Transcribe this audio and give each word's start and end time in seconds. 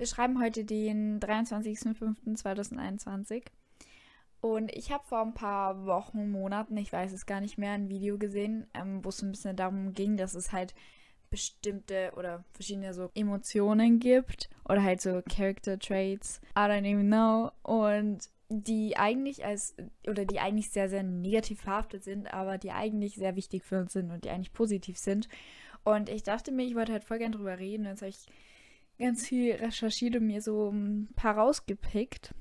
Wir 0.00 0.06
schreiben 0.06 0.42
heute 0.42 0.64
den 0.64 1.20
23.05.2021. 1.20 3.44
Und 4.40 4.74
ich 4.74 4.90
habe 4.92 5.04
vor 5.04 5.20
ein 5.20 5.34
paar 5.34 5.84
Wochen, 5.84 6.30
Monaten, 6.30 6.78
ich 6.78 6.90
weiß 6.90 7.12
es 7.12 7.26
gar 7.26 7.42
nicht 7.42 7.58
mehr, 7.58 7.72
ein 7.72 7.90
Video 7.90 8.16
gesehen, 8.16 8.66
ähm, 8.72 9.04
wo 9.04 9.10
es 9.10 9.20
ein 9.20 9.32
bisschen 9.32 9.56
darum 9.56 9.92
ging, 9.92 10.16
dass 10.16 10.32
es 10.32 10.52
halt 10.52 10.74
bestimmte 11.28 12.12
oder 12.16 12.46
verschiedene 12.54 12.94
so 12.94 13.10
Emotionen 13.14 13.98
gibt 13.98 14.48
oder 14.66 14.82
halt 14.82 15.02
so 15.02 15.20
Character 15.28 15.78
Traits, 15.78 16.40
I 16.56 16.60
don't 16.60 16.90
even 16.90 17.08
know. 17.08 17.50
Und 17.62 18.30
die 18.48 18.96
eigentlich 18.96 19.44
als 19.44 19.76
oder 20.08 20.24
die 20.24 20.40
eigentlich 20.40 20.70
sehr 20.70 20.88
sehr 20.88 21.02
negativ 21.02 21.60
verhaftet 21.60 22.04
sind, 22.04 22.32
aber 22.32 22.56
die 22.56 22.70
eigentlich 22.70 23.16
sehr 23.16 23.36
wichtig 23.36 23.64
für 23.64 23.80
uns 23.80 23.92
sind 23.92 24.10
und 24.10 24.24
die 24.24 24.30
eigentlich 24.30 24.54
positiv 24.54 24.96
sind. 24.96 25.28
Und 25.84 26.08
ich 26.08 26.22
dachte 26.22 26.52
mir, 26.52 26.64
ich 26.64 26.74
wollte 26.74 26.92
halt 26.92 27.04
voll 27.04 27.18
gern 27.18 27.32
drüber 27.32 27.58
reden, 27.58 27.84
jetzt 27.84 28.00
habe 28.00 28.08
ich 28.08 28.26
ganz 29.00 29.26
viel 29.26 29.54
recherchiert 29.54 30.16
und 30.16 30.26
mir 30.26 30.42
so 30.42 30.70
ein 30.70 31.08
paar 31.16 31.36
rausgepickt, 31.36 32.34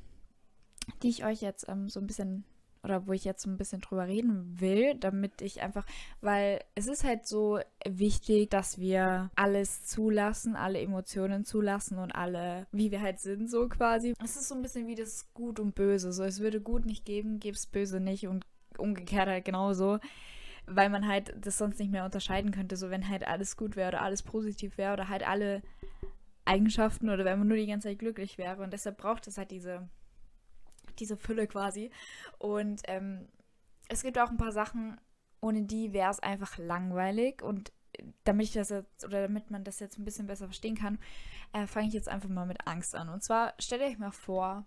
die 1.02 1.09
ich 1.09 1.26
euch 1.26 1.41
jetzt 1.41 1.67
ähm, 1.67 1.90
so 1.90 2.00
ein 2.00 2.08
bisschen 2.08 2.44
oder 2.84 3.08
wo 3.08 3.13
ich 3.13 3.26
jetzt 3.26 3.44
so 3.44 3.50
ein 3.50 3.58
bisschen 3.58 3.81
drüber 3.81 4.08
reden 4.08 4.59
will, 4.59 4.95
damit 4.95 5.41
ich 5.41 5.62
einfach, 5.62 5.86
weil 6.22 6.64
es 6.76 6.88
ist 6.88 7.03
halt 7.03 7.26
so 7.26 7.59
wichtig, 7.86 8.50
dass 8.50 8.80
wir 8.80 9.31
alles 9.36 9.84
zulassen, 9.84 10.55
alle 10.55 10.80
Emotionen 10.80 11.44
zulassen 11.44 11.98
und 11.98 12.14
alle, 12.14 12.67
wie 12.72 12.91
wir 12.91 13.02
halt 13.02 13.20
sind, 13.20 13.50
so 13.50 13.67
quasi. 13.67 14.14
Es 14.23 14.38
ist 14.38 14.48
so 14.48 14.55
ein 14.55 14.62
bisschen 14.62 14.88
wie 14.88 14.95
das 14.95 15.34
Gut 15.34 15.59
und 15.59 15.76
Böse. 15.76 16.14
So, 16.14 16.23
es 16.23 16.39
würde 16.39 16.62
Gut 16.62 16.86
nicht 16.86 17.05
geben, 17.05 17.39
gäbe 17.39 17.55
es 17.55 17.67
Böse 17.67 18.00
nicht 18.00 18.28
und 18.28 18.45
umgekehrt 18.78 19.28
halt 19.28 19.45
genauso. 19.45 20.00
Weil 20.66 20.89
man 20.89 21.08
halt 21.08 21.34
das 21.41 21.58
sonst 21.58 21.80
nicht 21.80 21.91
mehr 21.91 22.05
unterscheiden 22.05 22.52
könnte, 22.52 22.78
so 22.78 22.89
wenn 22.89 23.09
halt 23.09 23.28
alles 23.28 23.58
gut 23.58 23.75
wäre 23.75 23.89
oder 23.89 24.02
alles 24.03 24.22
positiv 24.22 24.78
wäre 24.78 24.94
oder 24.94 25.09
halt 25.09 25.28
alle 25.28 25.64
Eigenschaften 26.50 27.09
oder 27.09 27.25
wenn 27.25 27.39
man 27.39 27.47
nur 27.47 27.58
die 27.58 27.67
ganze 27.67 27.89
Zeit 27.89 28.00
glücklich 28.00 28.38
wäre. 28.38 28.61
Und 28.64 28.73
deshalb 28.73 28.97
braucht 28.97 29.28
es 29.28 29.38
halt 29.38 29.52
diese 29.52 29.88
diese 31.00 31.17
Fülle 31.17 31.47
quasi. 31.47 31.91
Und 32.38 32.81
ähm, 32.86 33.28
es 33.88 34.03
gibt 34.03 34.19
auch 34.19 34.30
ein 34.30 34.38
paar 34.38 34.52
Sachen, 34.52 35.00
ohne 35.41 35.64
die 35.64 35.94
wäre 35.94 36.11
es 36.11 36.19
einfach 36.19 36.58
langweilig. 36.58 37.41
Und 37.41 37.72
damit 38.23 38.47
ich 38.47 38.53
das 38.53 38.69
jetzt, 38.69 39.06
oder 39.06 39.22
damit 39.22 39.52
man 39.52 39.64
das 39.64 39.80
jetzt 39.80 39.97
ein 39.97 40.06
bisschen 40.06 40.28
besser 40.28 40.45
verstehen 40.45 40.75
kann, 40.75 41.00
äh, 41.53 41.67
fange 41.67 41.88
ich 41.88 41.94
jetzt 41.94 42.09
einfach 42.09 42.30
mal 42.30 42.45
mit 42.45 42.67
Angst 42.67 42.95
an. 42.95 43.09
Und 43.09 43.23
zwar 43.23 43.53
stellt 43.59 43.81
euch 43.81 43.97
mal 43.97 44.11
vor, 44.11 44.66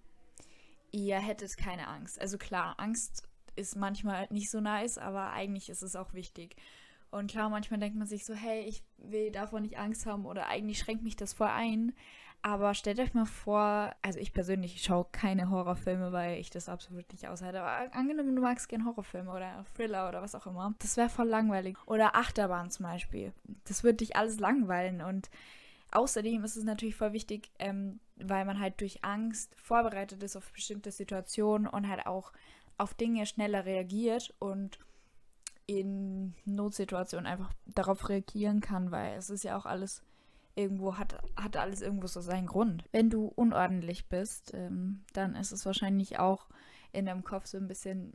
ihr 0.91 1.19
hättet 1.19 1.57
keine 1.57 1.89
Angst. 1.89 2.21
Also 2.21 2.39
klar, 2.39 2.75
Angst 2.79 3.29
ist 3.55 3.77
manchmal 3.77 4.27
nicht 4.31 4.51
so 4.51 4.61
nice, 4.61 4.99
aber 4.99 5.31
eigentlich 5.33 5.69
ist 5.69 5.83
es 5.83 5.97
auch 5.97 6.15
wichtig. 6.15 6.57
Und 7.13 7.31
klar, 7.31 7.51
manchmal 7.51 7.79
denkt 7.79 7.97
man 7.97 8.07
sich 8.07 8.25
so, 8.25 8.33
hey, 8.35 8.63
ich 8.63 8.83
will 8.97 9.31
davon 9.31 9.63
nicht 9.63 9.79
Angst 9.79 10.07
haben 10.07 10.25
oder 10.25 10.47
eigentlich 10.47 10.79
schränkt 10.79 11.05
mich 11.05 11.15
das 11.15 11.35
voll 11.35 11.49
ein. 11.49 11.93
Aber 12.41 12.75
stellt 12.75 12.99
euch 12.99 13.13
mal 13.13 13.27
vor, 13.27 13.95
also 14.01 14.19
ich 14.19 14.33
persönlich 14.33 14.83
schaue 14.83 15.07
keine 15.13 15.51
Horrorfilme, 15.51 16.11
weil 16.11 16.41
ich 16.41 16.49
das 16.49 16.71
absolut 16.71 17.13
nicht 17.13 17.29
aushalte. 17.29 17.61
Aber 17.63 17.95
angenommen, 17.95 18.35
du 18.35 18.41
magst 18.41 18.69
gerne 18.69 18.87
Horrorfilme 18.87 19.31
oder 19.31 19.65
Thriller 19.77 20.09
oder 20.09 20.23
was 20.23 20.35
auch 20.35 20.47
immer. 20.47 20.75
Das 20.79 20.97
wäre 20.97 21.11
voll 21.11 21.29
langweilig. 21.29 21.77
Oder 21.87 22.17
Achterbahn 22.17 22.71
zum 22.71 22.87
Beispiel. 22.87 23.33
Das 23.65 23.85
würde 23.85 23.99
dich 23.99 24.17
alles 24.17 24.41
langweilen. 24.41 25.03
Und 25.03 25.31
außerdem 25.91 26.43
ist 26.45 26.57
es 26.57 26.65
natürlich 26.65 26.97
voll 26.97 27.13
wichtig, 27.13 27.51
ähm, 27.59 28.01
weil 28.17 28.47
man 28.47 28.59
halt 28.59 28.81
durch 28.81 29.05
Angst 29.05 29.55
vorbereitet 29.57 30.23
ist 30.23 30.35
auf 30.35 30.51
bestimmte 30.51 30.91
Situationen 30.91 31.69
und 31.69 31.89
halt 31.89 32.07
auch 32.07 32.33
auf 32.79 32.95
Dinge 32.95 33.27
schneller 33.27 33.67
reagiert 33.67 34.35
und 34.39 34.79
in 35.67 36.35
Notsituationen 36.45 37.27
einfach 37.27 37.53
darauf 37.67 38.09
reagieren 38.09 38.61
kann, 38.61 38.91
weil 38.91 39.17
es 39.17 39.31
ist 39.31 39.45
ja 39.45 39.57
auch 39.57 39.67
alles 39.67 40.03
irgendwo 40.55 40.99
hat, 40.99 41.19
hat 41.37 41.57
alles 41.57 41.81
irgendwo 41.81 42.07
so 42.07 42.21
seinen 42.21 42.47
Grund. 42.47 42.85
Wenn 42.93 43.11
du 43.11 43.27
unordentlich 43.27 44.09
bist, 44.09 44.53
ähm, 44.55 45.05
dann 45.13 45.35
ist 45.35 45.53
es 45.53 45.65
wahrscheinlich 45.65 46.19
auch 46.19 46.47
in 46.93 47.07
deinem 47.07 47.25
Kopf 47.25 47.47
so 47.47 47.57
ein 47.59 47.69
bisschen 47.69 48.13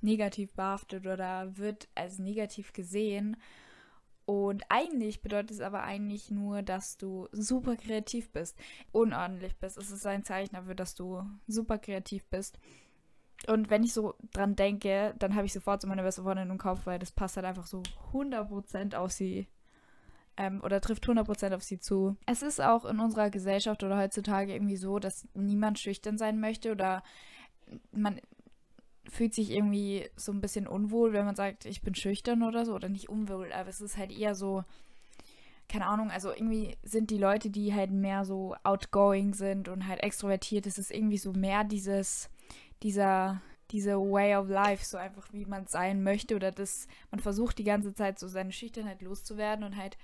negativ 0.00 0.52
behaftet 0.52 1.06
oder 1.06 1.56
wird 1.56 1.88
als 1.94 2.18
negativ 2.18 2.72
gesehen. 2.72 3.36
Und 4.24 4.64
eigentlich 4.70 5.22
bedeutet 5.22 5.52
es 5.52 5.60
aber 5.60 5.82
eigentlich 5.84 6.30
nur, 6.30 6.62
dass 6.62 6.96
du 6.96 7.28
super 7.30 7.76
kreativ 7.76 8.30
bist, 8.30 8.56
unordentlich 8.92 9.56
bist. 9.56 9.78
Es 9.78 9.90
ist 9.90 10.06
ein 10.06 10.24
Zeichen 10.24 10.54
dafür, 10.54 10.74
dass 10.74 10.94
du 10.94 11.22
super 11.46 11.78
kreativ 11.78 12.24
bist. 12.26 12.58
Und 13.46 13.70
wenn 13.70 13.84
ich 13.84 13.92
so 13.92 14.14
dran 14.32 14.56
denke, 14.56 15.14
dann 15.18 15.34
habe 15.34 15.46
ich 15.46 15.52
sofort 15.52 15.82
so 15.82 15.88
meine 15.88 16.02
beste 16.02 16.22
Freundin 16.22 16.50
im 16.50 16.58
Kopf, 16.58 16.80
weil 16.84 16.98
das 16.98 17.12
passt 17.12 17.36
halt 17.36 17.46
einfach 17.46 17.66
so 17.66 17.82
100% 18.12 18.94
auf 18.96 19.12
sie 19.12 19.46
ähm, 20.36 20.60
oder 20.64 20.80
trifft 20.80 21.06
100% 21.06 21.54
auf 21.54 21.62
sie 21.62 21.78
zu. 21.78 22.16
Es 22.26 22.42
ist 22.42 22.60
auch 22.60 22.84
in 22.84 22.98
unserer 22.98 23.30
Gesellschaft 23.30 23.82
oder 23.82 23.98
heutzutage 23.98 24.54
irgendwie 24.54 24.76
so, 24.76 24.98
dass 24.98 25.28
niemand 25.34 25.78
schüchtern 25.78 26.18
sein 26.18 26.40
möchte 26.40 26.72
oder 26.72 27.02
man 27.92 28.20
fühlt 29.08 29.34
sich 29.34 29.50
irgendwie 29.50 30.08
so 30.16 30.32
ein 30.32 30.40
bisschen 30.40 30.66
unwohl, 30.66 31.12
wenn 31.12 31.24
man 31.24 31.36
sagt, 31.36 31.64
ich 31.64 31.82
bin 31.82 31.94
schüchtern 31.94 32.42
oder 32.42 32.64
so 32.64 32.74
oder 32.74 32.88
nicht 32.88 33.08
unwohl, 33.08 33.52
aber 33.52 33.68
es 33.68 33.80
ist 33.80 33.96
halt 33.96 34.10
eher 34.10 34.34
so, 34.34 34.64
keine 35.68 35.86
Ahnung, 35.86 36.10
also 36.10 36.32
irgendwie 36.32 36.76
sind 36.82 37.10
die 37.10 37.18
Leute, 37.18 37.50
die 37.50 37.72
halt 37.74 37.90
mehr 37.90 38.24
so 38.24 38.56
outgoing 38.64 39.34
sind 39.34 39.68
und 39.68 39.86
halt 39.86 40.02
extrovertiert, 40.02 40.66
es 40.66 40.78
ist 40.78 40.90
irgendwie 40.90 41.18
so 41.18 41.32
mehr 41.32 41.64
dieses, 41.64 42.28
dieser, 42.82 43.40
diese 43.70 43.96
Way 43.96 44.36
of 44.36 44.48
Life, 44.48 44.84
so 44.84 44.96
einfach 44.96 45.32
wie 45.32 45.44
man 45.44 45.66
sein 45.66 46.02
möchte 46.02 46.36
oder 46.36 46.52
das, 46.52 46.86
man 47.10 47.20
versucht 47.20 47.58
die 47.58 47.64
ganze 47.64 47.94
Zeit 47.94 48.18
so 48.18 48.28
seine 48.28 48.52
Schüchternheit 48.52 49.02
loszuwerden 49.02 49.64
und 49.64 49.76
halt 49.76 49.96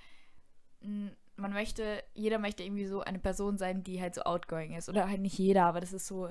man 1.36 1.52
möchte, 1.52 2.02
jeder 2.14 2.38
möchte 2.38 2.62
irgendwie 2.62 2.86
so 2.86 3.00
eine 3.00 3.18
Person 3.18 3.58
sein, 3.58 3.82
die 3.82 4.00
halt 4.00 4.14
so 4.14 4.22
outgoing 4.22 4.74
ist. 4.74 4.88
Oder 4.88 5.08
halt 5.08 5.20
nicht 5.20 5.38
jeder, 5.38 5.64
aber 5.64 5.80
das 5.80 5.92
ist 5.92 6.06
so, 6.06 6.30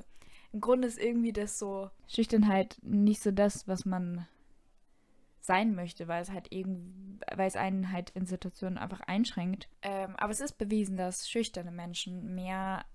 im 0.52 0.62
Grunde 0.62 0.88
ist 0.88 1.00
irgendwie 1.00 1.34
das 1.34 1.58
so, 1.58 1.90
Schüchternheit 2.08 2.78
nicht 2.82 3.22
so 3.22 3.32
das, 3.32 3.68
was 3.68 3.86
man 3.86 4.28
sein 5.40 5.74
möchte, 5.74 6.08
weil 6.08 6.22
es 6.22 6.32
halt 6.32 6.48
irgendwie, 6.52 7.20
weil 7.36 7.48
es 7.48 7.56
einen 7.56 7.92
halt 7.92 8.12
in 8.12 8.26
Situationen 8.26 8.78
einfach 8.78 9.02
einschränkt. 9.02 9.68
Ähm, 9.82 10.16
aber 10.18 10.32
es 10.32 10.40
ist 10.40 10.58
bewiesen, 10.58 10.98
dass 10.98 11.30
schüchterne 11.30 11.72
Menschen 11.72 12.36
mehr 12.36 12.86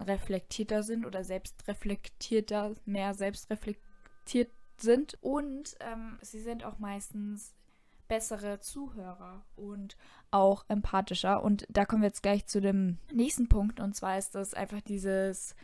reflektierter 0.00 0.82
sind 0.82 1.06
oder 1.06 1.24
selbstreflektierter, 1.24 2.74
mehr 2.84 3.14
selbstreflektiert 3.14 4.50
sind 4.76 5.18
und 5.20 5.76
ähm, 5.80 6.18
sie 6.22 6.40
sind 6.40 6.64
auch 6.64 6.78
meistens 6.78 7.54
bessere 8.08 8.58
Zuhörer 8.60 9.44
und 9.54 9.96
auch 10.30 10.64
empathischer. 10.68 11.42
Und 11.42 11.66
da 11.68 11.84
kommen 11.84 12.02
wir 12.02 12.08
jetzt 12.08 12.22
gleich 12.22 12.46
zu 12.46 12.60
dem 12.60 12.98
nächsten 13.12 13.48
Punkt. 13.48 13.80
Und 13.80 13.94
zwar 13.94 14.18
ist 14.18 14.34
das 14.34 14.54
einfach 14.54 14.80
dieses 14.80 15.54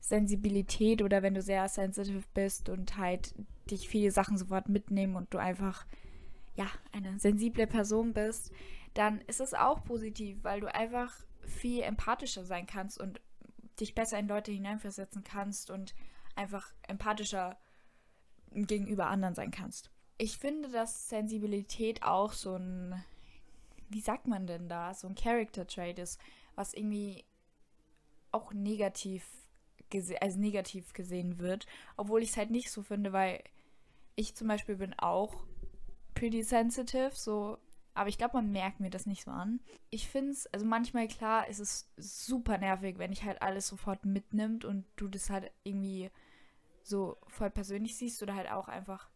Sensibilität 0.00 1.02
oder 1.02 1.22
wenn 1.22 1.34
du 1.34 1.42
sehr 1.42 1.68
sensitive 1.68 2.24
bist 2.34 2.68
und 2.68 2.96
halt 2.96 3.34
dich 3.70 3.88
viele 3.88 4.10
Sachen 4.10 4.36
sofort 4.36 4.68
mitnehmen 4.68 5.16
und 5.16 5.32
du 5.32 5.38
einfach 5.38 5.86
ja 6.56 6.66
eine 6.92 7.18
sensible 7.18 7.66
Person 7.66 8.12
bist, 8.12 8.52
dann 8.94 9.20
ist 9.22 9.40
es 9.40 9.54
auch 9.54 9.84
positiv, 9.84 10.38
weil 10.42 10.60
du 10.60 10.74
einfach 10.74 11.14
viel 11.40 11.82
empathischer 11.82 12.44
sein 12.44 12.66
kannst 12.66 13.00
und 13.00 13.20
dich 13.82 13.94
besser 13.94 14.18
in 14.18 14.28
Leute 14.28 14.52
hineinversetzen 14.52 15.24
kannst 15.24 15.70
und 15.70 15.94
einfach 16.36 16.72
empathischer 16.86 17.58
gegenüber 18.52 19.08
anderen 19.08 19.34
sein 19.34 19.50
kannst. 19.50 19.90
Ich 20.18 20.38
finde, 20.38 20.70
dass 20.70 21.08
Sensibilität 21.08 22.02
auch 22.02 22.32
so 22.32 22.56
ein, 22.56 23.02
wie 23.88 24.00
sagt 24.00 24.26
man 24.28 24.46
denn 24.46 24.68
da, 24.68 24.94
so 24.94 25.08
ein 25.08 25.14
Character 25.14 25.66
Trait 25.66 25.98
ist, 25.98 26.20
was 26.54 26.74
irgendwie 26.74 27.24
auch 28.30 28.52
negativ 28.52 29.26
als 30.20 30.36
negativ 30.36 30.94
gesehen 30.94 31.38
wird, 31.38 31.66
obwohl 31.98 32.22
ich 32.22 32.30
es 32.30 32.36
halt 32.38 32.50
nicht 32.50 32.70
so 32.70 32.82
finde, 32.82 33.12
weil 33.12 33.44
ich 34.14 34.34
zum 34.34 34.48
Beispiel 34.48 34.76
bin 34.76 34.98
auch 34.98 35.44
pretty 36.14 36.42
sensitive, 36.42 37.10
so, 37.12 37.58
aber 37.94 38.08
ich 38.08 38.18
glaube, 38.18 38.36
man 38.36 38.50
merkt 38.50 38.80
mir 38.80 38.90
das 38.90 39.06
nicht 39.06 39.24
so 39.24 39.30
an. 39.30 39.60
Ich 39.90 40.08
finde 40.08 40.32
es, 40.32 40.46
also 40.46 40.64
manchmal 40.64 41.08
klar, 41.08 41.48
ist 41.48 41.58
es 41.58 41.92
super 41.96 42.58
nervig, 42.58 42.98
wenn 42.98 43.12
ich 43.12 43.24
halt 43.24 43.42
alles 43.42 43.68
sofort 43.68 44.04
mitnimmt 44.04 44.64
und 44.64 44.84
du 44.96 45.08
das 45.08 45.30
halt 45.30 45.50
irgendwie 45.62 46.10
so 46.82 47.16
voll 47.28 47.50
persönlich 47.50 47.96
siehst 47.96 48.22
oder 48.22 48.34
halt 48.34 48.50
auch 48.50 48.68
einfach 48.68 49.08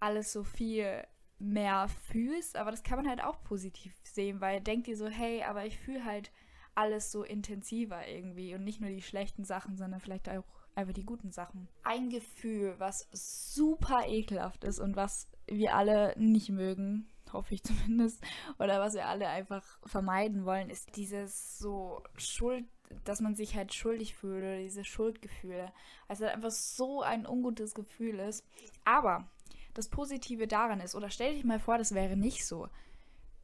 alles 0.00 0.32
so 0.32 0.42
viel 0.42 1.04
mehr 1.38 1.88
fühlst, 1.88 2.56
aber 2.56 2.70
das 2.70 2.82
kann 2.82 2.98
man 2.98 3.08
halt 3.08 3.22
auch 3.22 3.42
positiv 3.42 3.94
sehen, 4.02 4.40
weil 4.40 4.60
denkt 4.60 4.86
dir 4.86 4.96
so, 4.96 5.08
hey, 5.08 5.42
aber 5.42 5.64
ich 5.64 5.78
fühle 5.78 6.04
halt 6.04 6.30
alles 6.74 7.10
so 7.10 7.24
intensiver 7.24 8.06
irgendwie 8.06 8.54
und 8.54 8.64
nicht 8.64 8.80
nur 8.80 8.90
die 8.90 9.02
schlechten 9.02 9.44
Sachen, 9.44 9.76
sondern 9.76 10.00
vielleicht 10.00 10.28
auch 10.28 10.44
einfach 10.74 10.92
die 10.92 11.04
guten 11.04 11.32
Sachen. 11.32 11.68
Ein 11.82 12.10
Gefühl, 12.10 12.74
was 12.78 13.08
super 13.12 14.06
ekelhaft 14.06 14.64
ist 14.64 14.78
und 14.78 14.96
was 14.96 15.28
wir 15.46 15.74
alle 15.74 16.14
nicht 16.18 16.50
mögen, 16.50 17.08
hoffe 17.32 17.54
ich 17.54 17.62
zumindest, 17.64 18.22
oder 18.58 18.80
was 18.80 18.94
wir 18.94 19.06
alle 19.06 19.28
einfach 19.28 19.64
vermeiden 19.86 20.44
wollen, 20.44 20.70
ist 20.70 20.96
dieses 20.96 21.58
so 21.58 22.02
Schuld, 22.16 22.64
dass 23.04 23.20
man 23.20 23.34
sich 23.34 23.54
halt 23.54 23.72
schuldig 23.72 24.16
fühlt 24.16 24.42
oder 24.42 24.58
diese 24.58 24.84
Schuldgefühle. 24.84 25.72
Also 26.08 26.24
einfach 26.24 26.50
so 26.50 27.02
ein 27.02 27.26
ungutes 27.26 27.74
Gefühl 27.74 28.18
ist. 28.18 28.44
Aber 28.84 29.28
das 29.74 29.88
Positive 29.88 30.46
daran 30.46 30.80
ist. 30.80 30.94
Oder 30.94 31.10
stell 31.10 31.34
dich 31.34 31.44
mal 31.44 31.60
vor, 31.60 31.78
das 31.78 31.94
wäre 31.94 32.16
nicht 32.16 32.44
so. 32.44 32.68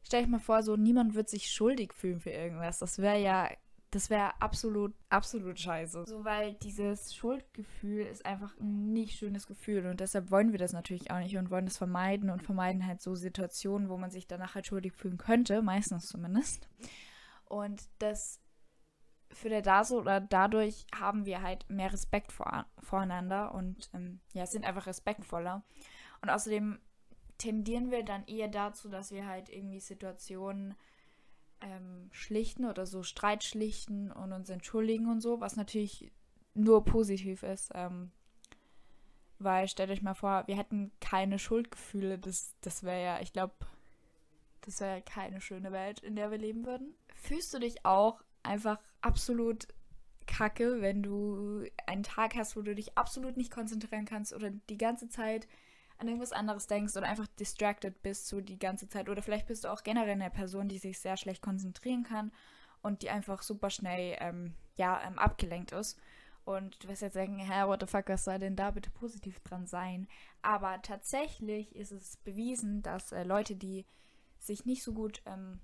Stell 0.03 0.21
dich 0.21 0.29
mal 0.29 0.39
vor, 0.39 0.63
so 0.63 0.75
niemand 0.75 1.15
wird 1.15 1.29
sich 1.29 1.49
schuldig 1.49 1.93
fühlen 1.93 2.19
für 2.19 2.31
irgendwas. 2.31 2.79
Das 2.79 2.99
wäre 2.99 3.19
ja 3.19 3.49
das 3.91 4.09
wäre 4.09 4.41
absolut, 4.41 4.93
absolut 5.09 5.59
scheiße. 5.59 6.05
So, 6.07 6.25
weil 6.25 6.55
dieses 6.55 7.15
Schuldgefühl 7.15 8.05
ist 8.05 8.25
einfach 8.25 8.57
ein 8.59 8.91
nicht 8.91 9.17
schönes 9.17 9.47
Gefühl 9.47 9.85
und 9.85 9.99
deshalb 9.99 10.29
wollen 10.29 10.51
wir 10.51 10.59
das 10.59 10.73
natürlich 10.73 11.09
auch 11.11 11.19
nicht 11.19 11.37
und 11.37 11.49
wollen 11.49 11.65
das 11.65 11.77
vermeiden 11.77 12.29
und 12.29 12.43
vermeiden 12.43 12.85
halt 12.85 13.01
so 13.01 13.15
Situationen, 13.15 13.89
wo 13.89 13.97
man 13.97 14.11
sich 14.11 14.27
danach 14.27 14.55
halt 14.55 14.67
schuldig 14.67 14.93
fühlen 14.93 15.17
könnte, 15.17 15.61
meistens 15.61 16.07
zumindest. 16.07 16.67
Und 17.45 17.87
das 17.99 18.41
führt 19.31 19.65
da 19.65 19.83
so 19.83 19.99
oder 19.99 20.19
dadurch 20.19 20.85
haben 20.93 21.25
wir 21.25 21.41
halt 21.41 21.69
mehr 21.69 21.91
Respekt 21.93 22.31
vor, 22.31 22.65
voreinander 22.79 23.53
und 23.53 23.89
ähm, 23.93 24.19
ja, 24.33 24.45
sind 24.45 24.65
einfach 24.65 24.87
respektvoller. 24.87 25.63
Und 26.21 26.29
außerdem 26.29 26.79
tendieren 27.37 27.91
wir 27.91 28.03
dann 28.03 28.25
eher 28.25 28.47
dazu, 28.47 28.89
dass 28.89 29.11
wir 29.11 29.27
halt 29.27 29.49
irgendwie 29.49 29.79
Situationen 29.79 30.75
ähm, 31.61 32.09
schlichten 32.11 32.65
oder 32.65 32.85
so 32.85 33.03
Streit 33.03 33.43
schlichten 33.43 34.11
und 34.11 34.33
uns 34.33 34.49
entschuldigen 34.49 35.09
und 35.09 35.21
so, 35.21 35.39
was 35.39 35.55
natürlich 35.55 36.11
nur 36.53 36.83
positiv 36.83 37.43
ist. 37.43 37.71
Ähm, 37.73 38.11
weil 39.39 39.67
stellt 39.67 39.91
euch 39.91 40.01
mal 40.01 40.15
vor, 40.15 40.43
wir 40.47 40.57
hätten 40.57 40.91
keine 40.99 41.37
Schuldgefühle. 41.37 42.17
Das, 42.17 42.55
das 42.61 42.83
wäre 42.83 43.03
ja, 43.03 43.21
ich 43.21 43.33
glaube, 43.33 43.53
das 44.61 44.79
wäre 44.79 45.01
keine 45.01 45.41
schöne 45.41 45.71
Welt, 45.71 45.99
in 45.99 46.15
der 46.15 46.31
wir 46.31 46.37
leben 46.37 46.65
würden. 46.65 46.95
Fühlst 47.15 47.53
du 47.53 47.59
dich 47.59 47.85
auch 47.85 48.23
einfach 48.43 48.79
absolut 49.01 49.67
kacke, 50.25 50.81
wenn 50.81 51.03
du 51.03 51.63
einen 51.85 52.03
Tag 52.03 52.35
hast, 52.35 52.57
wo 52.57 52.61
du 52.61 52.75
dich 52.75 52.97
absolut 52.97 53.37
nicht 53.37 53.51
konzentrieren 53.51 54.05
kannst 54.05 54.33
oder 54.33 54.49
die 54.49 54.77
ganze 54.77 55.07
Zeit 55.07 55.47
an 55.99 56.07
irgendwas 56.07 56.31
anderes 56.31 56.67
denkst 56.67 56.95
oder 56.95 57.07
einfach 57.07 57.27
distracted 57.39 58.01
bist 58.03 58.27
so 58.27 58.41
die 58.41 58.59
ganze 58.59 58.87
Zeit. 58.87 59.09
Oder 59.09 59.21
vielleicht 59.21 59.47
bist 59.47 59.63
du 59.63 59.71
auch 59.71 59.83
generell 59.83 60.11
eine 60.11 60.29
Person, 60.29 60.67
die 60.67 60.77
sich 60.77 60.99
sehr 60.99 61.17
schlecht 61.17 61.41
konzentrieren 61.41 62.03
kann 62.03 62.31
und 62.81 63.01
die 63.01 63.09
einfach 63.09 63.41
super 63.41 63.69
schnell 63.69 64.15
ähm, 64.19 64.53
ja, 64.75 65.01
ähm, 65.05 65.17
abgelenkt 65.17 65.71
ist. 65.71 65.99
Und 66.45 66.81
du 66.81 66.87
wirst 66.87 67.01
jetzt 67.01 67.15
denken, 67.15 67.39
hä, 67.39 67.65
what 67.65 67.81
the 67.81 67.87
fuck, 67.87 68.07
was 68.07 68.23
soll 68.23 68.39
denn 68.39 68.55
da 68.55 68.71
bitte 68.71 68.89
positiv 68.91 69.39
dran 69.41 69.67
sein? 69.67 70.07
Aber 70.41 70.81
tatsächlich 70.81 71.75
ist 71.75 71.91
es 71.91 72.17
bewiesen, 72.17 72.81
dass 72.81 73.11
äh, 73.11 73.23
Leute, 73.23 73.55
die 73.55 73.85
sich 74.39 74.65
nicht 74.65 74.83
so 74.83 74.93
gut 74.93 75.21
ähm, 75.25 75.59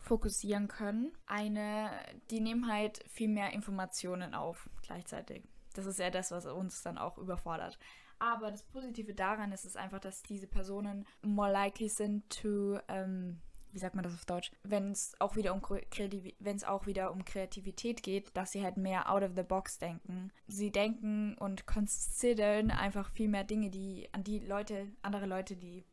fokussieren 0.00 0.68
können, 0.68 1.12
eine, 1.26 1.90
die 2.30 2.40
nehmen 2.40 2.70
halt 2.70 3.02
viel 3.08 3.28
mehr 3.28 3.52
Informationen 3.52 4.34
auf 4.34 4.70
gleichzeitig. 4.82 5.42
Das 5.74 5.86
ist 5.86 5.98
ja 5.98 6.10
das, 6.10 6.30
was 6.30 6.46
uns 6.46 6.82
dann 6.82 6.98
auch 6.98 7.18
überfordert. 7.18 7.78
Aber 8.18 8.50
das 8.50 8.62
Positive 8.62 9.14
daran 9.14 9.52
ist 9.52 9.64
es 9.64 9.76
einfach, 9.76 10.00
dass 10.00 10.22
diese 10.22 10.46
Personen 10.46 11.06
more 11.22 11.52
likely 11.52 11.88
sind 11.88 12.28
to, 12.30 12.78
ähm, 12.88 13.40
wie 13.72 13.78
sagt 13.78 13.94
man 13.94 14.02
das 14.02 14.14
auf 14.14 14.24
Deutsch, 14.24 14.50
wenn 14.62 14.90
es 14.90 15.14
auch 15.20 15.36
wieder 15.36 15.52
um 15.54 15.62
auch 15.62 16.86
wieder 16.86 17.12
um 17.12 17.24
Kreativität 17.24 18.02
geht, 18.02 18.36
dass 18.36 18.52
sie 18.52 18.62
halt 18.62 18.76
mehr 18.76 19.10
out 19.12 19.22
of 19.22 19.32
the 19.36 19.42
box 19.42 19.78
denken. 19.78 20.32
Sie 20.46 20.70
denken 20.70 21.36
und 21.38 21.66
considern 21.66 22.70
einfach 22.70 23.10
viel 23.10 23.28
mehr 23.28 23.44
Dinge, 23.44 23.70
die 23.70 24.08
an 24.12 24.24
die 24.24 24.40
Leute, 24.40 24.88
andere 25.02 25.26
Leute, 25.26 25.56
die 25.56 25.84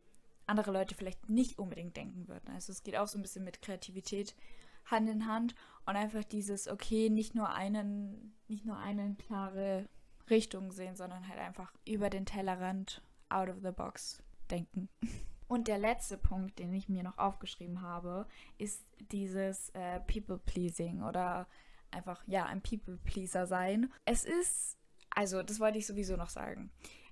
andere 0.46 0.70
Leute 0.70 0.94
vielleicht 0.94 1.28
nicht 1.28 1.58
unbedingt 1.58 1.96
denken 1.96 2.28
würden. 2.28 2.48
Also 2.54 2.72
es 2.72 2.82
geht 2.82 2.96
auch 2.96 3.08
so 3.08 3.18
ein 3.18 3.22
bisschen 3.22 3.44
mit 3.44 3.62
Kreativität 3.62 4.34
Hand 4.86 5.08
in 5.08 5.26
Hand 5.26 5.54
und 5.84 5.96
einfach 5.96 6.24
dieses 6.24 6.68
okay, 6.68 7.10
nicht 7.10 7.34
nur 7.34 7.50
einen, 7.50 8.34
nicht 8.48 8.64
nur 8.64 8.78
eine 8.78 9.14
klare 9.16 9.88
Richtung 10.30 10.72
sehen, 10.72 10.96
sondern 10.96 11.28
halt 11.28 11.38
einfach 11.38 11.72
über 11.84 12.10
den 12.10 12.26
Tellerrand, 12.26 13.02
out 13.28 13.48
of 13.48 13.56
the 13.62 13.72
box 13.72 14.22
denken. 14.50 14.88
Und 15.48 15.68
der 15.68 15.78
letzte 15.78 16.18
Punkt, 16.18 16.58
den 16.58 16.74
ich 16.74 16.88
mir 16.88 17.04
noch 17.04 17.18
aufgeschrieben 17.18 17.80
habe, 17.80 18.26
ist 18.58 18.84
dieses 19.12 19.70
äh, 19.70 20.00
People-Pleasing 20.00 21.02
oder 21.02 21.46
einfach, 21.92 22.22
ja, 22.26 22.46
ein 22.46 22.62
People-Pleaser 22.62 23.46
sein. 23.46 23.92
Es 24.04 24.24
ist, 24.24 24.76
also 25.10 25.44
das 25.44 25.60
wollte 25.60 25.78
ich 25.78 25.86
sowieso 25.86 26.16
noch 26.16 26.30
sagen, 26.30 26.70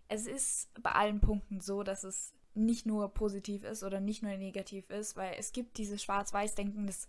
es 0.08 0.26
ist 0.26 0.69
bei 0.82 0.90
allen 0.90 1.20
Punkten 1.20 1.61
so, 1.61 1.84
dass 1.84 2.02
es 2.02 2.34
nicht 2.55 2.87
nur 2.87 3.12
positiv 3.14 3.64
ist 3.64 3.82
oder 3.82 4.00
nicht 4.00 4.22
nur 4.22 4.37
negativ 4.37 4.90
ist, 4.90 5.16
weil 5.16 5.34
es 5.38 5.52
gibt 5.52 5.78
dieses 5.78 6.02
Schwarz-Weiß-Denken, 6.02 6.87
das 6.87 7.08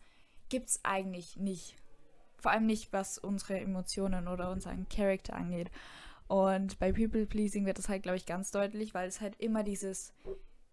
gibt 0.50 0.70
es 0.70 0.80
eigentlich 0.84 1.38
nicht. 1.38 1.76
Vor 2.46 2.52
allem 2.52 2.68
nicht, 2.68 2.94
was 2.94 3.18
unsere 3.18 3.60
Emotionen 3.60 4.28
oder 4.28 4.52
unseren 4.52 4.88
Charakter 4.88 5.36
angeht. 5.36 5.72
Und 6.28 6.78
bei 6.78 6.92
People 6.92 7.26
Pleasing 7.26 7.66
wird 7.66 7.80
das 7.80 7.90
halt, 7.90 8.04
glaube 8.04 8.18
ich, 8.18 8.28
ganz 8.28 8.52
deutlich, 8.52 8.94
weil 8.94 9.08
es 9.08 9.20
halt 9.20 9.34
immer 9.40 9.64
dieses, 9.64 10.14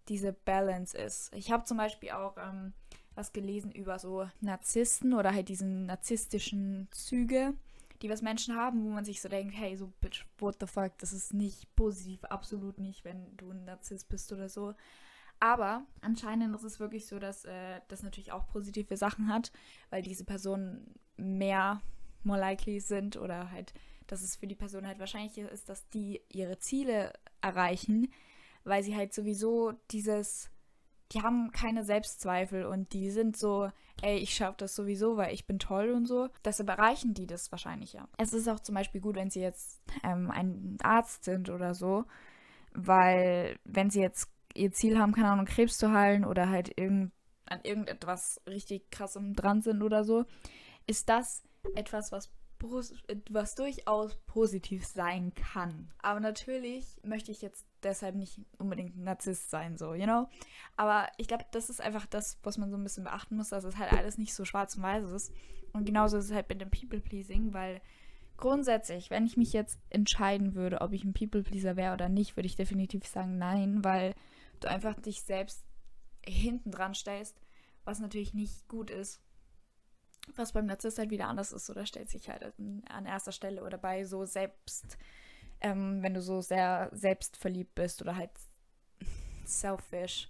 diese 0.07 0.35
Balance 0.35 0.95
ist. 0.95 1.35
Ich 1.35 1.51
habe 1.51 1.65
zum 1.65 1.79
Beispiel 1.79 2.11
auch 2.11 2.37
ähm, 2.37 2.75
was 3.15 3.33
gelesen 3.33 3.73
über 3.73 3.99
so 3.99 4.29
Narzissten 4.43 5.15
oder 5.15 5.33
halt 5.33 5.49
diesen 5.49 5.87
narzisstischen 5.87 6.89
Züge, 6.91 7.55
die 8.03 8.11
was 8.11 8.21
Menschen 8.21 8.55
haben, 8.55 8.85
wo 8.85 8.91
man 8.91 9.07
sich 9.07 9.23
so 9.23 9.31
denkt, 9.31 9.55
hey, 9.57 9.75
so 9.75 9.91
bitch, 10.03 10.27
what 10.41 10.57
the 10.61 10.67
fuck, 10.67 10.99
das 10.99 11.15
ist 11.15 11.33
nicht 11.33 11.75
positiv, 11.75 12.23
absolut 12.25 12.79
nicht, 12.81 13.03
wenn 13.07 13.35
du 13.39 13.51
ein 13.51 13.65
Narzisst 13.65 14.11
bist 14.11 14.31
oder 14.31 14.51
so. 14.51 14.75
Aber 15.43 15.83
anscheinend 16.03 16.55
ist 16.55 16.63
es 16.63 16.79
wirklich 16.79 17.07
so, 17.07 17.19
dass 17.19 17.45
äh, 17.45 17.81
das 17.89 18.05
natürlich 18.05 18.31
auch 18.31 18.47
positive 18.47 18.97
Sachen 18.97 19.27
hat, 19.27 19.51
weil 19.91 20.01
diese 20.01 20.25
Personen 20.25 20.95
mehr 21.17 21.83
more 22.23 22.39
likely 22.39 22.79
sind 22.79 23.17
oder 23.17 23.51
halt 23.51 23.75
dass 24.07 24.23
es 24.23 24.37
für 24.37 24.47
die 24.47 24.55
Person 24.55 24.87
halt 24.87 24.99
wahrscheinlicher 24.99 25.51
ist, 25.51 25.69
dass 25.69 25.89
die 25.89 26.21
ihre 26.29 26.59
Ziele 26.59 27.13
erreichen, 27.41 28.13
weil 28.63 28.83
sie 28.83 28.95
halt 28.95 29.15
sowieso 29.15 29.73
dieses, 29.91 30.51
die 31.13 31.23
haben 31.23 31.51
keine 31.51 31.83
Selbstzweifel 31.83 32.67
und 32.67 32.93
die 32.93 33.11
sind 33.11 33.37
so, 33.37 33.71
ey, 34.03 34.19
ich 34.19 34.35
schaffe 34.35 34.59
das 34.59 34.75
sowieso, 34.75 35.17
weil 35.17 35.33
ich 35.33 35.47
bin 35.47 35.59
toll 35.59 35.93
und 35.93 36.07
so. 36.07 36.29
Deshalb 36.45 36.69
erreichen 36.69 37.15
die 37.15 37.27
das 37.27 37.51
wahrscheinlich 37.51 37.95
ja. 37.95 38.07
Es 38.19 38.33
ist 38.33 38.49
auch 38.49 38.61
zum 38.61 38.75
Beispiel 38.75 39.01
gut, 39.01 39.17
wenn 39.17 39.31
sie 39.31 39.41
jetzt 39.41 39.83
ähm, 40.05 40.31
ein 40.31 40.77
Arzt 40.83 41.25
sind 41.25 41.49
oder 41.49 41.75
so, 41.75 42.05
weil 42.75 43.59
wenn 43.65 43.89
sie 43.89 44.01
jetzt 44.03 44.29
ihr 44.55 44.73
Ziel 44.73 44.99
haben, 44.99 45.13
keine 45.13 45.31
Ahnung, 45.31 45.47
Krebs 45.47 45.79
zu 45.79 45.93
heilen 45.93 46.25
oder 46.25 46.49
halt 46.49 46.79
irgend, 46.79 47.13
an 47.47 47.61
irgendetwas 47.63 48.41
richtig 48.49 48.91
krassem 48.91 49.35
dran 49.35 49.63
sind 49.63 49.83
oder 49.83 50.05
so, 50.05 50.25
ist 50.87 51.09
das 51.09 51.43
etwas, 51.75 52.13
was 52.13 52.31
was 53.31 53.55
durchaus 53.55 54.15
positiv 54.27 54.87
sein 54.87 55.33
kann. 55.35 55.91
Aber 56.01 56.21
natürlich 56.21 57.01
möchte 57.03 57.33
ich 57.33 57.43
jetzt 57.43 57.67
deshalb 57.83 58.15
nicht 58.15 58.41
unbedingt 58.59 58.97
Narzisst 58.97 59.51
sein, 59.51 59.77
so, 59.77 59.95
you 59.95 60.05
know? 60.05 60.29
Aber 60.77 61.09
ich 61.17 61.29
glaube, 61.29 61.45
das 61.53 61.71
ist 61.71 61.81
einfach 61.81 62.07
das, 62.07 62.39
was 62.43 62.59
man 62.59 62.71
so 62.71 62.77
ein 62.77 62.83
bisschen 62.83 63.05
beachten 63.05 63.37
muss, 63.37 63.49
dass 63.49 63.65
es 63.65 63.77
halt 63.77 63.93
alles 63.93 64.19
nicht 64.19 64.35
so 64.35 64.45
schwarz 64.45 64.77
und 64.77 64.83
weiß 64.83 65.11
ist. 65.11 65.33
Und 65.73 65.87
genauso 65.87 66.19
ist 66.19 66.27
es 66.27 66.33
halt 66.33 66.49
mit 66.49 66.61
dem 66.61 66.71
People-Pleasing, 66.71 67.53
weil 67.53 67.81
grundsätzlich, 68.37 69.11
wenn 69.11 69.27
ich 69.27 69.37
mich 69.37 69.53
jetzt 69.53 69.81
entscheiden 69.91 70.55
würde, 70.55 70.81
ob 70.81 70.93
ich 70.93 71.05
ein 71.05 71.15
People-Pleaser 71.15 71.77
wäre 71.77 71.95
oder 71.95 72.09
nicht, 72.09 72.37
würde 72.37 72.47
ich 72.47 72.57
definitiv 72.57 73.07
sagen 73.07 73.39
nein, 73.39 73.83
weil 73.83 74.15
einfach 74.67 74.95
dich 75.01 75.23
selbst 75.23 75.65
hinten 76.25 76.71
dran 76.71 76.95
stellst, 76.95 77.41
was 77.85 77.99
natürlich 77.99 78.35
nicht 78.35 78.69
gut 78.69 78.91
ist 78.91 79.21
was 80.37 80.53
beim 80.53 80.67
Narzisst 80.67 80.99
halt 80.99 81.11
wieder 81.11 81.29
anders 81.29 81.53
ist, 81.53 81.69
oder 81.71 81.87
stellt 81.87 82.11
sich 82.11 82.29
halt 82.29 82.53
an 82.89 83.07
erster 83.07 83.33
Stelle 83.33 83.63
oder 83.65 83.79
bei 83.79 84.05
so 84.05 84.25
selbst, 84.25 84.99
ähm, 85.61 86.03
wenn 86.03 86.15
du 86.15 86.23
so 86.23 86.41
sehr 86.41 86.91
selbstverliebt 86.93 87.75
bist 87.75 88.03
oder 88.03 88.17
halt 88.17 88.31
selfish, 89.45 90.29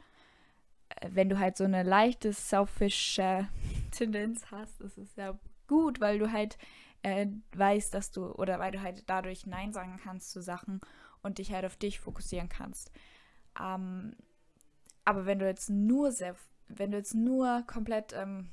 äh, 0.89 1.09
wenn 1.13 1.29
du 1.29 1.39
halt 1.39 1.57
so 1.57 1.65
eine 1.65 1.83
leichte 1.83 2.33
selfish 2.33 3.21
Tendenz 3.91 4.51
hast, 4.51 4.81
ist 4.81 4.99
es 4.99 5.15
ja 5.17 5.39
gut, 5.67 6.01
weil 6.01 6.19
du 6.19 6.33
halt 6.33 6.59
äh, 7.03 7.27
weißt, 7.55 7.93
dass 7.93 8.11
du, 8.11 8.33
oder 8.33 8.59
weil 8.59 8.73
du 8.73 8.81
halt 8.81 9.05
dadurch 9.09 9.47
Nein 9.47 9.73
sagen 9.73 10.01
kannst 10.03 10.31
zu 10.31 10.41
Sachen 10.41 10.81
und 11.23 11.39
dich 11.39 11.53
halt 11.53 11.65
auf 11.65 11.77
dich 11.77 12.01
fokussieren 12.01 12.49
kannst. 12.49 12.91
Ähm, 13.61 14.17
aber 15.05 15.27
wenn 15.27 15.39
du 15.39 15.47
jetzt 15.47 15.71
nur 15.71 16.13
sehr, 16.13 16.37
wenn 16.69 16.91
du 16.91 16.99
jetzt 16.99 17.15
nur 17.15 17.65
komplett 17.67 18.13
ähm, 18.13 18.49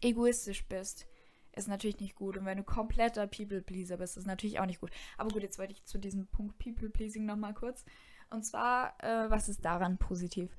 egoistisch 0.00 0.66
bist, 0.66 1.06
ist 1.52 1.68
natürlich 1.68 2.00
nicht 2.00 2.14
gut. 2.14 2.36
Und 2.36 2.44
wenn 2.44 2.58
du 2.58 2.64
kompletter 2.64 3.26
People-Pleaser 3.26 3.96
bist, 3.96 4.16
ist 4.16 4.26
natürlich 4.26 4.60
auch 4.60 4.66
nicht 4.66 4.80
gut. 4.80 4.90
Aber 5.16 5.30
gut, 5.30 5.42
jetzt 5.42 5.58
wollte 5.58 5.72
ich 5.72 5.84
zu 5.84 5.98
diesem 5.98 6.26
Punkt 6.26 6.58
People-Pleasing 6.58 7.24
nochmal 7.24 7.54
kurz. 7.54 7.84
Und 8.30 8.44
zwar, 8.44 8.94
äh, 9.02 9.30
was 9.30 9.48
ist 9.48 9.64
daran 9.64 9.98
positiv? 9.98 10.54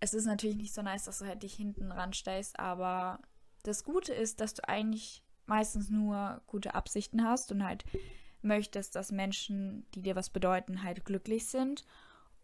Es 0.00 0.12
ist 0.12 0.26
natürlich 0.26 0.56
nicht 0.56 0.74
so 0.74 0.82
nice, 0.82 1.04
dass 1.04 1.18
du 1.18 1.26
halt 1.26 1.42
dich 1.42 1.54
hinten 1.54 1.90
ranstellst, 1.90 2.58
aber 2.58 3.20
das 3.62 3.82
Gute 3.82 4.12
ist, 4.12 4.40
dass 4.40 4.52
du 4.54 4.68
eigentlich 4.68 5.24
meistens 5.46 5.90
nur 5.90 6.42
gute 6.46 6.74
Absichten 6.74 7.24
hast 7.24 7.50
und 7.50 7.64
halt 7.64 7.84
möchtest, 8.42 8.94
dass 8.94 9.10
Menschen, 9.10 9.86
die 9.94 10.02
dir 10.02 10.16
was 10.16 10.28
bedeuten, 10.28 10.82
halt 10.82 11.04
glücklich 11.04 11.46
sind. 11.46 11.84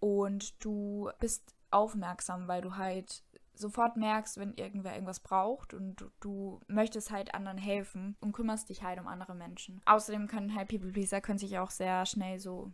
Und 0.03 0.65
du 0.65 1.11
bist 1.21 1.55
aufmerksam, 1.71 2.49
weil 2.49 2.61
du 2.61 2.77
halt 2.77 3.23
sofort 3.55 3.97
merkst, 3.97 4.37
wenn 4.37 4.53
irgendwer 4.55 4.95
irgendwas 4.95 5.21
braucht 5.21 5.75
und 5.75 6.11
du, 6.19 6.59
möchtest 6.67 7.13
halt 7.13 7.35
anderen 7.35 7.57
helfen 7.57 8.17
und 8.19 8.33
kümmerst 8.33 8.69
dich 8.69 8.83
halt 8.83 8.99
um 8.99 9.07
andere 9.07 9.37
Menschen. 9.37 9.81
Außerdem 9.85 10.27
können 10.27 10.57
halt 10.57 10.69
People 10.69 10.91
Pleaser 10.91 11.21
können 11.21 11.39
sich 11.39 11.57
auch 11.57 11.71
sehr 11.71 12.05
schnell 12.05 12.41
so 12.41 12.73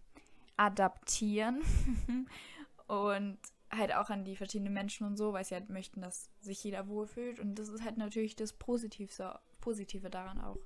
adaptieren 0.57 1.61
und 2.87 3.37
halt 3.71 3.95
auch 3.95 4.09
an 4.09 4.25
die 4.25 4.35
verschiedenen 4.37 4.73
Menschen 4.73 5.07
und 5.07 5.19
so, 5.19 5.35
weil 5.35 5.45
sie 5.45 5.55
halt 5.55 5.69
möchten, 5.69 6.01
dass 6.01 6.31
sich 6.41 6.65
jeder 6.65 6.89
wohlfühlt 6.89 7.41
und 7.41 7.57
das 7.57 7.69
ist 7.69 7.85
halt 7.85 7.99
natürlich 7.99 8.37
das 8.37 8.55
Positivste, 8.55 9.39
Positive 9.61 10.09
daran 10.09 10.41
auch. 10.41 10.57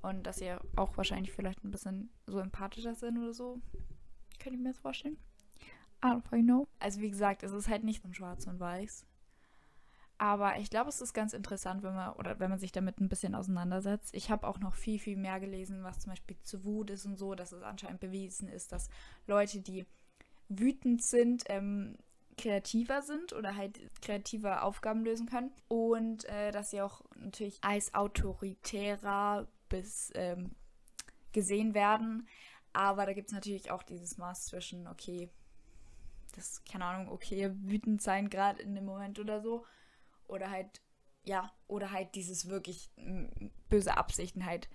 Und 0.00 0.24
dass 0.24 0.38
sie 0.38 0.52
auch 0.74 0.96
wahrscheinlich 0.96 1.30
vielleicht 1.30 1.62
ein 1.62 1.70
bisschen 1.70 2.10
so 2.26 2.40
empathischer 2.40 2.96
sind 2.96 3.18
oder 3.18 3.32
so. 3.32 3.60
Könnte 4.40 4.56
ich 4.56 4.62
mir 4.64 4.70
das 4.70 4.80
vorstellen. 4.80 5.16
I 6.04 6.42
know. 6.42 6.66
Also 6.78 7.00
wie 7.00 7.10
gesagt, 7.10 7.42
es 7.42 7.52
ist 7.52 7.68
halt 7.68 7.84
nicht 7.84 8.02
so 8.02 8.12
schwarz 8.12 8.46
und 8.46 8.58
weiß. 8.60 9.06
Aber 10.18 10.56
ich 10.58 10.70
glaube, 10.70 10.88
es 10.88 11.00
ist 11.00 11.14
ganz 11.14 11.32
interessant, 11.32 11.82
wenn 11.82 11.94
man 11.94 12.12
oder 12.12 12.38
wenn 12.38 12.50
man 12.50 12.58
sich 12.58 12.70
damit 12.70 13.00
ein 13.00 13.08
bisschen 13.08 13.34
auseinandersetzt. 13.34 14.14
Ich 14.14 14.30
habe 14.30 14.46
auch 14.46 14.60
noch 14.60 14.76
viel, 14.76 15.00
viel 15.00 15.16
mehr 15.16 15.40
gelesen, 15.40 15.82
was 15.82 15.98
zum 15.98 16.10
Beispiel 16.10 16.36
zu 16.42 16.64
Wut 16.64 16.90
ist 16.90 17.06
und 17.06 17.16
so, 17.16 17.34
dass 17.34 17.50
es 17.50 17.62
anscheinend 17.62 18.00
bewiesen 18.00 18.48
ist, 18.48 18.70
dass 18.70 18.88
Leute, 19.26 19.60
die 19.60 19.84
wütend 20.48 21.02
sind, 21.02 21.42
ähm, 21.48 21.96
kreativer 22.38 23.02
sind 23.02 23.32
oder 23.32 23.56
halt 23.56 23.80
kreative 24.00 24.62
Aufgaben 24.62 25.04
lösen 25.04 25.26
können. 25.26 25.50
Und 25.66 26.24
äh, 26.26 26.52
dass 26.52 26.70
sie 26.70 26.82
auch 26.82 27.02
natürlich 27.16 27.58
als 27.62 27.92
autoritärer 27.94 29.48
bis 29.68 30.12
ähm, 30.14 30.52
gesehen 31.32 31.74
werden. 31.74 32.28
Aber 32.72 33.06
da 33.06 33.12
gibt 33.12 33.28
es 33.28 33.34
natürlich 33.34 33.70
auch 33.70 33.82
dieses 33.82 34.18
Maß 34.18 34.46
zwischen, 34.46 34.86
okay, 34.86 35.30
das, 36.32 36.62
keine 36.64 36.84
Ahnung, 36.84 37.08
okay, 37.10 37.50
wütend 37.62 38.02
sein 38.02 38.28
gerade 38.28 38.62
in 38.62 38.74
dem 38.74 38.84
Moment 38.84 39.18
oder 39.18 39.40
so 39.40 39.64
oder 40.26 40.50
halt, 40.50 40.80
ja, 41.24 41.52
oder 41.66 41.90
halt 41.90 42.14
dieses 42.14 42.48
wirklich 42.48 42.90
böse 43.68 43.96
Absichten 43.96 44.44
halt 44.44 44.68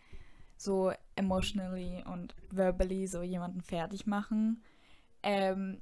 so 0.55 0.91
emotionally 1.15 2.03
und 2.05 2.35
verbally 2.49 3.07
so 3.07 3.21
jemanden 3.21 3.61
fertig 3.61 4.07
machen. 4.07 4.63
Ähm, 5.23 5.81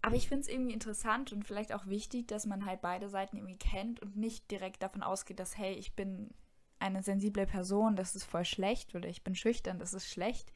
aber 0.00 0.16
ich 0.16 0.28
finde 0.28 0.42
es 0.42 0.48
irgendwie 0.48 0.72
interessant 0.72 1.32
und 1.32 1.44
vielleicht 1.44 1.72
auch 1.72 1.86
wichtig, 1.86 2.28
dass 2.28 2.46
man 2.46 2.64
halt 2.64 2.80
beide 2.80 3.08
Seiten 3.08 3.36
irgendwie 3.36 3.58
kennt 3.58 4.00
und 4.00 4.16
nicht 4.16 4.50
direkt 4.50 4.82
davon 4.82 5.02
ausgeht, 5.02 5.40
dass, 5.40 5.58
hey, 5.58 5.74
ich 5.74 5.94
bin 5.94 6.30
eine 6.78 7.02
sensible 7.02 7.46
Person, 7.46 7.96
das 7.96 8.14
ist 8.14 8.24
voll 8.24 8.44
schlecht 8.44 8.94
oder 8.94 9.08
ich 9.08 9.24
bin 9.24 9.34
schüchtern, 9.34 9.78
das 9.78 9.94
ist 9.94 10.08
schlecht. 10.08 10.52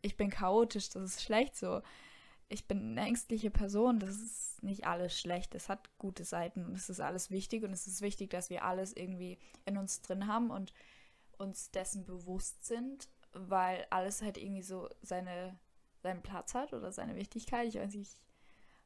Ich 0.00 0.16
bin 0.16 0.30
chaotisch, 0.30 0.88
das 0.90 1.02
ist 1.02 1.22
schlecht 1.22 1.56
so 1.56 1.82
ich 2.48 2.68
bin 2.68 2.92
eine 2.92 3.08
ängstliche 3.08 3.50
Person, 3.50 3.98
das 3.98 4.10
ist 4.10 4.62
nicht 4.62 4.86
alles 4.86 5.18
schlecht. 5.18 5.54
Es 5.54 5.68
hat 5.68 5.90
gute 5.98 6.24
Seiten 6.24 6.64
und 6.64 6.76
es 6.76 6.88
ist 6.88 7.00
alles 7.00 7.30
wichtig 7.30 7.64
und 7.64 7.72
es 7.72 7.86
ist 7.86 8.02
wichtig, 8.02 8.30
dass 8.30 8.50
wir 8.50 8.64
alles 8.64 8.92
irgendwie 8.92 9.38
in 9.64 9.76
uns 9.76 10.02
drin 10.02 10.26
haben 10.26 10.50
und 10.50 10.72
uns 11.38 11.70
dessen 11.70 12.04
bewusst 12.04 12.64
sind, 12.64 13.08
weil 13.32 13.86
alles 13.90 14.22
halt 14.22 14.38
irgendwie 14.38 14.62
so 14.62 14.88
seine, 15.02 15.58
seinen 16.02 16.22
Platz 16.22 16.54
hat 16.54 16.72
oder 16.72 16.92
seine 16.92 17.16
Wichtigkeit. 17.16 17.68
Ich 17.68 17.74
weiß 17.74 17.94
nicht, 17.94 18.20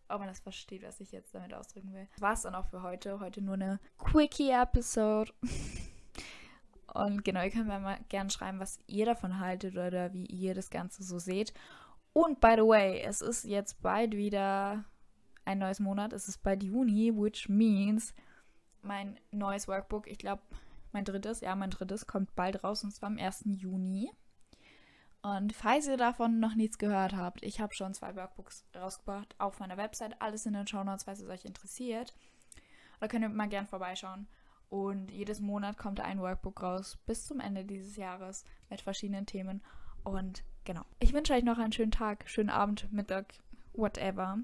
ob 0.08 0.18
man 0.18 0.28
das 0.28 0.40
versteht, 0.40 0.82
was 0.82 1.00
ich 1.00 1.12
jetzt 1.12 1.34
damit 1.34 1.54
ausdrücken 1.54 1.92
will. 1.92 2.08
Das 2.12 2.20
war 2.20 2.32
es 2.32 2.42
dann 2.42 2.54
auch 2.54 2.66
für 2.66 2.82
heute. 2.82 3.20
Heute 3.20 3.42
nur 3.42 3.54
eine 3.54 3.78
Quickie-Episode. 3.98 5.32
Und 6.92 7.24
genau, 7.24 7.42
ihr 7.42 7.50
könnt 7.50 7.68
mir 7.68 7.78
mal 7.78 8.00
gerne 8.08 8.30
schreiben, 8.30 8.58
was 8.58 8.80
ihr 8.88 9.06
davon 9.06 9.38
haltet 9.38 9.74
oder 9.74 10.12
wie 10.12 10.26
ihr 10.26 10.54
das 10.54 10.70
Ganze 10.70 11.04
so 11.04 11.20
seht. 11.20 11.54
Und 12.12 12.40
by 12.40 12.54
the 12.56 12.66
way, 12.66 13.00
es 13.00 13.20
ist 13.20 13.44
jetzt 13.44 13.80
bald 13.82 14.16
wieder 14.16 14.84
ein 15.44 15.58
neues 15.58 15.80
Monat. 15.80 16.12
Es 16.12 16.28
ist 16.28 16.42
bald 16.42 16.62
Juni, 16.62 17.12
which 17.14 17.48
means 17.48 18.14
mein 18.82 19.18
neues 19.30 19.68
Workbook, 19.68 20.06
ich 20.06 20.18
glaube, 20.18 20.42
mein 20.92 21.04
drittes, 21.04 21.40
ja, 21.40 21.54
mein 21.54 21.70
drittes, 21.70 22.06
kommt 22.06 22.34
bald 22.34 22.64
raus 22.64 22.82
und 22.82 22.92
zwar 22.92 23.08
am 23.08 23.18
1. 23.18 23.44
Juni. 23.46 24.10
Und 25.22 25.52
falls 25.52 25.86
ihr 25.86 25.98
davon 25.98 26.40
noch 26.40 26.54
nichts 26.54 26.78
gehört 26.78 27.14
habt, 27.14 27.42
ich 27.42 27.60
habe 27.60 27.74
schon 27.74 27.92
zwei 27.94 28.16
Workbooks 28.16 28.64
rausgebracht 28.74 29.34
auf 29.38 29.60
meiner 29.60 29.76
Website. 29.76 30.20
Alles 30.20 30.46
in 30.46 30.54
den 30.54 30.66
Show 30.66 30.82
Notes, 30.82 31.04
falls 31.04 31.20
es 31.20 31.28
euch 31.28 31.44
interessiert. 31.44 32.14
Da 33.00 33.08
könnt 33.08 33.24
ihr 33.24 33.28
mal 33.28 33.48
gern 33.48 33.66
vorbeischauen. 33.66 34.28
Und 34.70 35.10
jedes 35.10 35.40
Monat 35.40 35.76
kommt 35.76 36.00
ein 36.00 36.20
Workbook 36.20 36.62
raus 36.62 36.98
bis 37.04 37.26
zum 37.26 37.40
Ende 37.40 37.64
dieses 37.64 37.96
Jahres 37.96 38.44
mit 38.70 38.80
verschiedenen 38.80 39.26
Themen. 39.26 39.62
Und 40.04 40.42
genau. 40.70 40.84
Ich 41.00 41.12
wünsche 41.12 41.32
euch 41.32 41.42
noch 41.42 41.58
einen 41.58 41.72
schönen 41.72 41.90
Tag, 41.90 42.28
schönen 42.28 42.50
Abend, 42.50 42.92
Mittag, 42.92 43.34
whatever. 43.72 44.38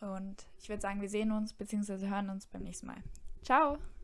Und 0.00 0.46
ich 0.58 0.68
würde 0.70 0.80
sagen, 0.80 1.02
wir 1.02 1.08
sehen 1.10 1.32
uns 1.32 1.52
bzw. 1.52 2.08
hören 2.08 2.30
uns 2.30 2.46
beim 2.46 2.62
nächsten 2.62 2.86
Mal. 2.86 3.02
Ciao! 3.42 3.78